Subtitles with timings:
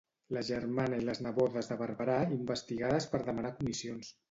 [0.35, 4.15] La germana i les nebodes de Barberá investigades per demanar comissions.